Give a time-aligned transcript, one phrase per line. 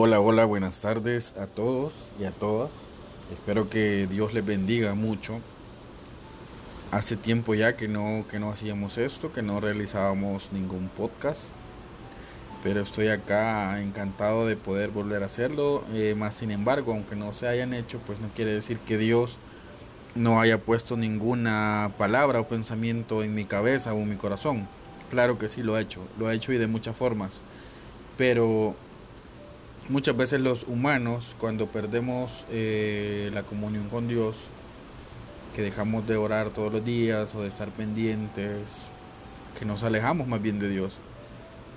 [0.00, 2.72] Hola, hola, buenas tardes a todos y a todas.
[3.32, 5.40] Espero que Dios les bendiga mucho.
[6.92, 11.46] Hace tiempo ya que no, que no hacíamos esto, que no realizábamos ningún podcast.
[12.62, 15.82] Pero estoy acá encantado de poder volver a hacerlo.
[15.92, 19.38] Eh, más sin embargo, aunque no se hayan hecho, pues no quiere decir que Dios
[20.14, 24.68] no haya puesto ninguna palabra o pensamiento en mi cabeza o en mi corazón.
[25.10, 27.40] Claro que sí lo ha hecho, lo ha hecho y de muchas formas.
[28.16, 28.76] Pero
[29.88, 34.36] muchas veces los humanos, cuando perdemos eh, la comunión con Dios,
[35.54, 38.86] que dejamos de orar todos los días o de estar pendientes,
[39.58, 40.98] que nos alejamos más bien de Dios,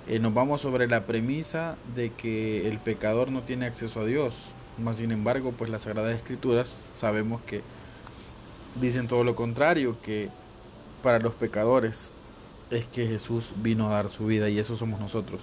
[0.08, 4.34] eh, nos vamos sobre la premisa de que el pecador no tiene acceso a Dios.
[4.78, 7.62] Más sin embargo, pues las Sagradas Escrituras sabemos que
[8.80, 10.28] dicen todo lo contrario, que
[11.02, 12.12] para los pecadores
[12.70, 15.42] es que Jesús vino a dar su vida y eso somos nosotros.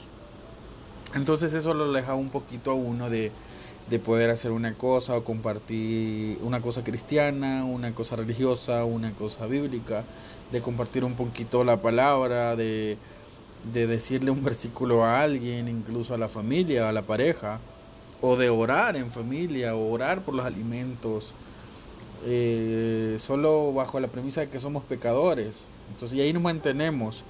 [1.16, 3.32] Entonces eso lo aleja un poquito a uno de,
[3.90, 9.48] de poder hacer una cosa o compartir una cosa cristiana, una cosa religiosa, una cosa
[9.48, 10.04] bíblica,
[10.52, 12.98] de compartir un poquito la palabra, de,
[13.74, 17.60] de decirle un versículo a alguien, incluso a la familia, a la pareja,
[18.22, 21.34] o de orar en familia, o orar por los alimentos,
[22.26, 25.66] eh, solo bajo la premisa de que somos pecadores.
[25.92, 27.24] Entonces, y ahí nos mantenemos.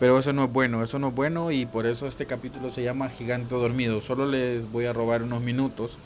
[0.00, 2.84] Pero eso no es bueno, eso no es bueno y por eso este capítulo se
[2.84, 4.00] llama Gigante Dormido.
[4.00, 5.98] Solo les voy a robar unos minutos.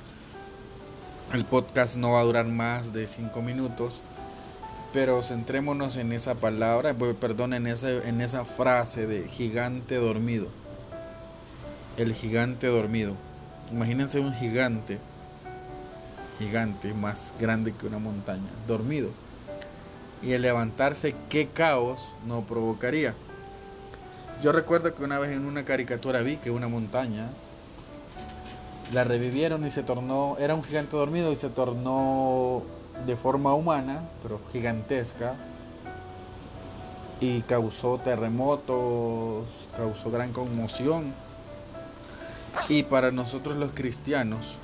[1.35, 4.01] El podcast no va a durar más de cinco minutos.
[4.95, 10.49] Pero centrémonos en esa palabra, perdón, en esa, en esa frase de gigante dormido.
[11.97, 13.15] El gigante dormido.
[13.71, 14.99] Imagínense un gigante,
[16.39, 19.11] gigante más grande que una montaña, dormido.
[20.23, 23.15] Y el levantarse, ¿qué caos no provocaría?
[24.43, 27.31] Yo recuerdo que una vez en una caricatura vi que una montaña
[28.93, 32.63] la revivieron y se tornó, era un gigante dormido y se tornó
[33.07, 35.37] de forma humana, pero gigantesca,
[37.21, 39.47] y causó terremotos,
[39.77, 41.15] causó gran conmoción.
[42.69, 44.57] Y para nosotros los cristianos,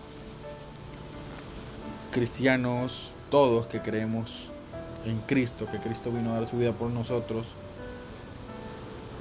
[2.11, 4.47] cristianos todos que creemos
[5.07, 7.55] en Cristo, que Cristo vino a dar su vida por nosotros,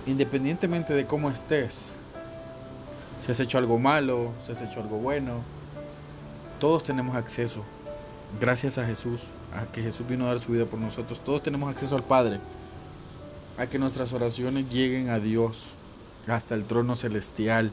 [0.08, 1.96] independientemente de cómo estés,
[3.20, 5.42] si has hecho algo malo, si has hecho algo bueno,
[6.60, 7.64] todos tenemos acceso,
[8.40, 9.24] gracias a Jesús,
[9.54, 12.40] a que Jesús vino a dar su vida por nosotros, todos tenemos acceso al Padre,
[13.58, 15.70] a que nuestras oraciones lleguen a Dios,
[16.28, 17.72] hasta el trono celestial,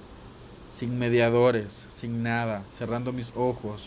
[0.70, 3.86] sin mediadores, sin nada, cerrando mis ojos,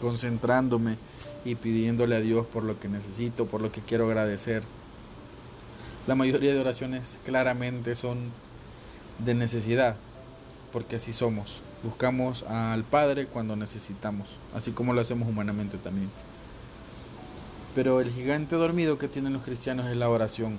[0.00, 0.96] concentrándome
[1.44, 4.62] y pidiéndole a Dios por lo que necesito, por lo que quiero agradecer.
[6.08, 8.30] La mayoría de oraciones claramente son
[9.18, 9.94] de necesidad,
[10.72, 11.60] porque así somos.
[11.82, 16.08] Buscamos al Padre cuando necesitamos, así como lo hacemos humanamente también.
[17.74, 20.56] Pero el gigante dormido que tienen los cristianos es la oración.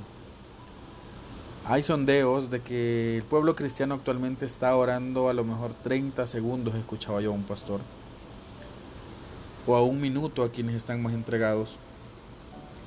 [1.65, 6.75] Hay sondeos de que el pueblo cristiano actualmente está orando a lo mejor 30 segundos,
[6.75, 7.81] escuchaba yo a un pastor,
[9.65, 11.79] o a un minuto a quienes están más entregados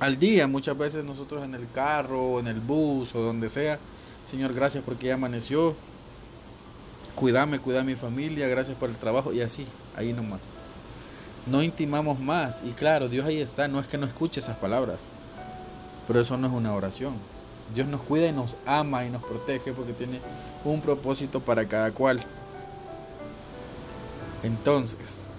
[0.03, 0.47] al día.
[0.47, 3.79] Muchas veces nosotros en el carro, en el bus o donde sea,
[4.29, 5.75] Señor, gracias porque ya amaneció.
[7.15, 9.65] Cuídame, cuida a mi familia, gracias por el trabajo y así,
[9.95, 10.41] ahí nomás.
[11.45, 15.07] No intimamos más y claro, Dios ahí está, no es que no escuche esas palabras,
[16.07, 17.13] pero eso no es una oración.
[17.73, 20.19] Dios nos cuida y nos ama y nos protege porque tiene
[20.65, 22.23] un propósito para cada cual.
[24.41, 25.29] Entonces,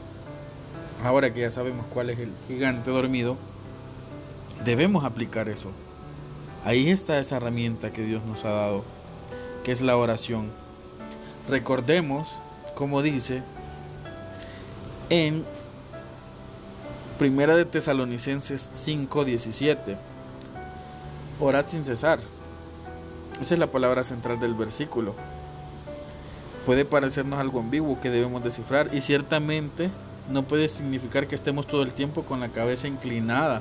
[1.03, 3.37] ahora que ya sabemos cuál es el gigante dormido,
[4.65, 5.71] Debemos aplicar eso.
[6.65, 8.85] Ahí está esa herramienta que Dios nos ha dado,
[9.63, 10.51] que es la oración.
[11.51, 12.29] Recordemos,
[12.75, 13.43] como dice
[15.11, 15.45] en
[17.19, 19.99] Primera de Tesalonicenses 5:17,
[21.41, 22.21] orad sin cesar.
[23.43, 25.15] Esa es la palabra central del versículo.
[26.65, 29.91] Puede parecernos algo ambiguo que debemos descifrar y ciertamente
[30.31, 33.61] no puede significar que estemos todo el tiempo con la cabeza inclinada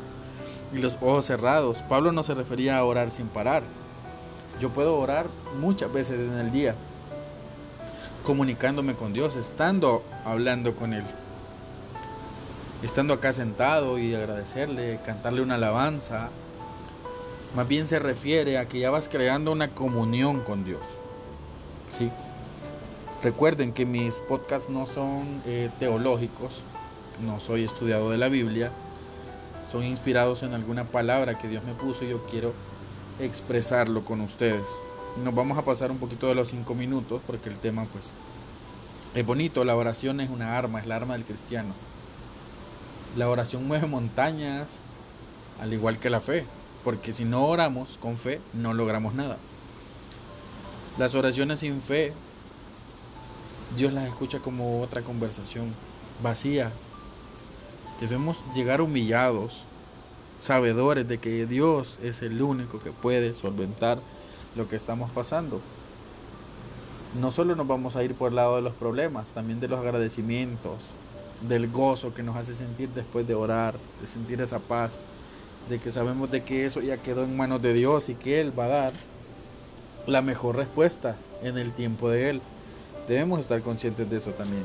[0.73, 1.77] y los ojos cerrados.
[1.87, 3.63] Pablo no se refería a orar sin parar.
[4.59, 5.27] Yo puedo orar
[5.59, 6.75] muchas veces en el día,
[8.23, 11.03] comunicándome con Dios, estando hablando con Él.
[12.81, 16.29] Estando acá sentado y agradecerle, cantarle una alabanza.
[17.55, 20.81] Más bien se refiere a que ya vas creando una comunión con Dios.
[21.89, 22.11] ¿Sí?
[23.23, 26.61] Recuerden que mis podcasts no son eh, teológicos,
[27.25, 28.71] no soy estudiado de la Biblia,
[29.73, 32.53] son inspirados en alguna palabra que Dios me puso y yo quiero
[33.19, 34.69] expresarlo con ustedes.
[35.23, 38.11] Nos vamos a pasar un poquito de los cinco minutos porque el tema pues
[39.15, 41.73] Es bonito, la oración es una arma, es la arma del cristiano.
[43.17, 44.73] La oración mueve montañas,
[45.59, 46.45] al igual que la fe,
[46.83, 49.37] porque si no oramos con fe, no logramos nada.
[50.99, 52.13] Las oraciones sin fe,
[53.75, 55.73] Dios las escucha como otra conversación
[56.21, 56.71] vacía.
[57.99, 59.63] Debemos llegar humillados,
[60.39, 63.99] sabedores de que Dios es el único que puede solventar
[64.55, 65.61] lo que estamos pasando
[67.19, 69.79] no solo nos vamos a ir por el lado de los problemas, también de los
[69.79, 70.79] agradecimientos,
[71.47, 74.99] del gozo que nos hace sentir después de orar, de sentir esa paz,
[75.69, 78.57] de que sabemos de que eso ya quedó en manos de Dios y que Él
[78.57, 78.93] va a dar
[80.07, 82.41] la mejor respuesta en el tiempo de Él.
[83.07, 84.63] Debemos estar conscientes de eso también.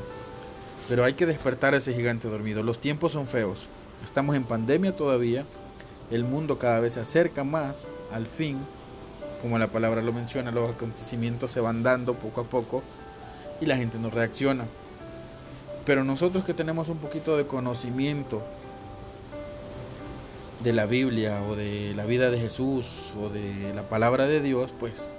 [0.88, 2.62] Pero hay que despertar a ese gigante dormido.
[2.62, 3.68] Los tiempos son feos.
[4.02, 5.44] Estamos en pandemia todavía.
[6.10, 8.58] El mundo cada vez se acerca más al fin
[9.40, 12.82] como la palabra lo menciona, los acontecimientos se van dando poco a poco
[13.60, 14.66] y la gente no reacciona.
[15.86, 18.42] Pero nosotros que tenemos un poquito de conocimiento
[20.62, 24.72] de la Biblia o de la vida de Jesús o de la palabra de Dios,
[24.78, 25.10] pues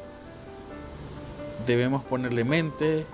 [1.65, 3.05] debemos ponerle mente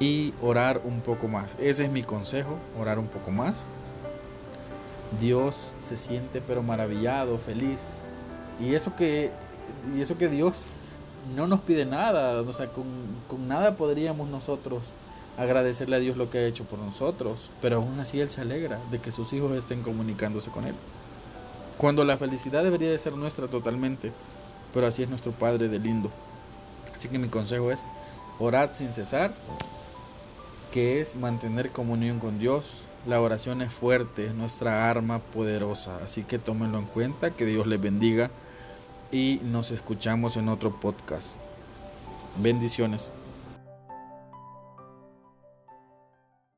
[0.00, 1.56] y orar un poco más.
[1.60, 3.64] Ese es mi consejo, orar un poco más.
[5.20, 8.02] Dios se siente pero maravillado, feliz.
[8.60, 9.30] Y eso que
[9.96, 10.64] y eso que Dios
[11.34, 12.86] no nos pide nada, o sea, con,
[13.28, 14.82] con, nada podríamos nosotros
[15.36, 18.78] agradecerle a Dios lo que ha hecho por nosotros, pero aún así Él se alegra
[18.90, 20.74] de que sus hijos estén comunicándose con Él.
[21.78, 24.12] Cuando la felicidad debería de ser nuestra totalmente,
[24.72, 26.10] pero así es nuestro Padre de lindo.
[26.94, 27.84] Así que mi consejo es,
[28.38, 29.34] orad sin cesar,
[30.76, 32.76] que es mantener comunión con Dios.
[33.06, 37.66] La oración es fuerte, es nuestra arma poderosa, así que tómenlo en cuenta, que Dios
[37.66, 38.30] les bendiga
[39.10, 41.38] y nos escuchamos en otro podcast.
[42.42, 43.08] Bendiciones.